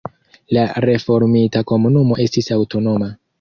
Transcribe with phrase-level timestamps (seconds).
[0.57, 3.13] La reformita komunumo estis aŭtonoma.